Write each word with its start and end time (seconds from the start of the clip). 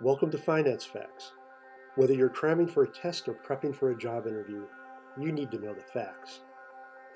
Welcome 0.00 0.32
to 0.32 0.38
Finance 0.38 0.84
Facts. 0.84 1.30
Whether 1.94 2.14
you're 2.14 2.28
cramming 2.28 2.66
for 2.66 2.82
a 2.82 2.90
test 2.90 3.28
or 3.28 3.38
prepping 3.46 3.72
for 3.72 3.92
a 3.92 3.96
job 3.96 4.26
interview, 4.26 4.64
you 5.16 5.30
need 5.30 5.52
to 5.52 5.60
know 5.60 5.72
the 5.72 5.82
facts. 5.82 6.40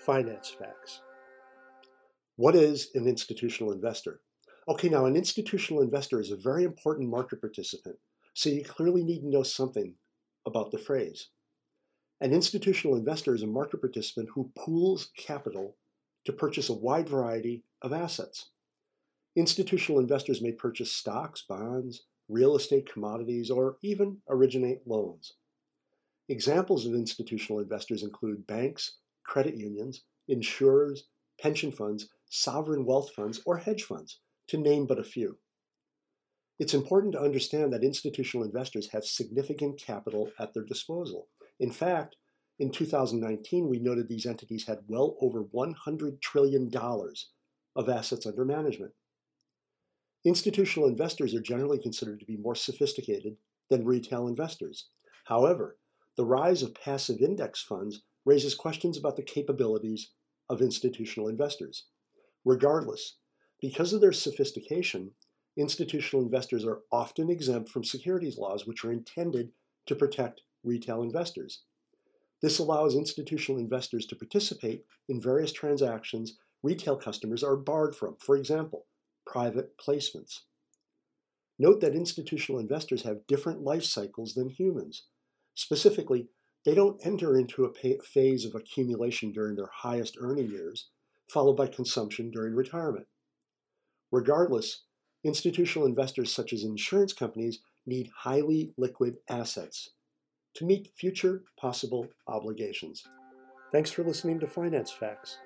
Finance 0.06 0.50
Facts. 0.56 1.00
What 2.36 2.54
is 2.54 2.90
an 2.94 3.08
institutional 3.08 3.72
investor? 3.72 4.20
Okay, 4.68 4.88
now 4.88 5.06
an 5.06 5.16
institutional 5.16 5.82
investor 5.82 6.20
is 6.20 6.30
a 6.30 6.36
very 6.36 6.62
important 6.62 7.10
market 7.10 7.40
participant, 7.40 7.96
so 8.32 8.48
you 8.48 8.62
clearly 8.62 9.02
need 9.02 9.22
to 9.22 9.28
know 9.28 9.42
something 9.42 9.94
about 10.46 10.70
the 10.70 10.78
phrase. 10.78 11.30
An 12.20 12.32
institutional 12.32 12.96
investor 12.96 13.34
is 13.34 13.42
a 13.42 13.48
market 13.48 13.80
participant 13.80 14.28
who 14.32 14.52
pools 14.56 15.10
capital 15.18 15.76
to 16.26 16.32
purchase 16.32 16.68
a 16.68 16.74
wide 16.74 17.08
variety 17.08 17.64
of 17.82 17.92
assets. 17.92 18.50
Institutional 19.34 20.00
investors 20.00 20.40
may 20.40 20.52
purchase 20.52 20.92
stocks, 20.92 21.42
bonds, 21.42 22.02
real 22.28 22.56
estate 22.56 22.90
commodities, 22.90 23.50
or 23.50 23.78
even 23.82 24.18
originate 24.28 24.86
loans. 24.86 25.34
Examples 26.28 26.86
of 26.86 26.94
institutional 26.94 27.60
investors 27.60 28.02
include 28.02 28.46
banks, 28.46 28.98
credit 29.24 29.56
unions, 29.56 30.02
insurers, 30.28 31.04
pension 31.40 31.72
funds, 31.72 32.08
sovereign 32.28 32.84
wealth 32.84 33.10
funds, 33.12 33.40
or 33.46 33.56
hedge 33.56 33.84
funds, 33.84 34.20
to 34.48 34.58
name 34.58 34.86
but 34.86 34.98
a 34.98 35.04
few. 35.04 35.38
It's 36.58 36.74
important 36.74 37.12
to 37.12 37.20
understand 37.20 37.72
that 37.72 37.84
institutional 37.84 38.44
investors 38.44 38.90
have 38.90 39.04
significant 39.04 39.78
capital 39.78 40.30
at 40.38 40.52
their 40.52 40.64
disposal. 40.64 41.28
In 41.60 41.70
fact, 41.70 42.16
in 42.58 42.72
2019, 42.72 43.68
we 43.68 43.78
noted 43.78 44.08
these 44.08 44.26
entities 44.26 44.66
had 44.66 44.80
well 44.88 45.16
over 45.20 45.44
$100 45.44 46.20
trillion 46.20 46.70
of 47.76 47.88
assets 47.88 48.26
under 48.26 48.44
management. 48.44 48.92
Institutional 50.24 50.88
investors 50.88 51.34
are 51.34 51.40
generally 51.40 51.78
considered 51.78 52.18
to 52.20 52.26
be 52.26 52.36
more 52.36 52.54
sophisticated 52.54 53.36
than 53.70 53.84
retail 53.84 54.26
investors. 54.26 54.88
However, 55.26 55.76
the 56.16 56.24
rise 56.24 56.62
of 56.62 56.74
passive 56.74 57.20
index 57.20 57.62
funds 57.62 58.02
raises 58.24 58.54
questions 58.54 58.98
about 58.98 59.16
the 59.16 59.22
capabilities 59.22 60.10
of 60.48 60.60
institutional 60.60 61.28
investors. 61.28 61.86
Regardless, 62.44 63.16
because 63.60 63.92
of 63.92 64.00
their 64.00 64.12
sophistication, 64.12 65.12
institutional 65.56 66.24
investors 66.24 66.64
are 66.64 66.80
often 66.90 67.30
exempt 67.30 67.68
from 67.68 67.84
securities 67.84 68.38
laws 68.38 68.66
which 68.66 68.84
are 68.84 68.92
intended 68.92 69.52
to 69.86 69.94
protect 69.94 70.42
retail 70.64 71.02
investors. 71.02 71.62
This 72.42 72.58
allows 72.58 72.94
institutional 72.94 73.60
investors 73.60 74.06
to 74.06 74.16
participate 74.16 74.84
in 75.08 75.20
various 75.20 75.52
transactions 75.52 76.38
retail 76.62 76.96
customers 76.96 77.44
are 77.44 77.56
barred 77.56 77.94
from. 77.94 78.16
For 78.18 78.36
example, 78.36 78.86
private 79.28 79.76
placements. 79.78 80.40
Note 81.58 81.80
that 81.80 81.94
institutional 81.94 82.60
investors 82.60 83.02
have 83.02 83.26
different 83.26 83.62
life 83.62 83.84
cycles 83.84 84.34
than 84.34 84.48
humans. 84.48 85.04
Specifically, 85.54 86.28
they 86.64 86.74
don't 86.74 87.04
enter 87.04 87.36
into 87.36 87.64
a 87.64 87.98
phase 88.02 88.44
of 88.44 88.54
accumulation 88.54 89.32
during 89.32 89.56
their 89.56 89.70
highest 89.72 90.16
earning 90.20 90.50
years, 90.50 90.88
followed 91.32 91.56
by 91.56 91.66
consumption 91.66 92.30
during 92.30 92.54
retirement. 92.54 93.06
Regardless, 94.10 94.84
institutional 95.24 95.86
investors 95.86 96.32
such 96.32 96.52
as 96.52 96.64
insurance 96.64 97.12
companies 97.12 97.60
need 97.86 98.10
highly 98.16 98.72
liquid 98.76 99.16
assets 99.28 99.90
to 100.54 100.64
meet 100.64 100.92
future 100.96 101.42
possible 101.60 102.06
obligations. 102.26 103.04
Thanks 103.72 103.90
for 103.90 104.04
listening 104.04 104.40
to 104.40 104.46
Finance 104.46 104.90
Facts. 104.90 105.38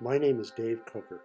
My 0.00 0.18
name 0.18 0.40
is 0.40 0.50
Dave 0.50 0.80
Coker. 0.86 1.22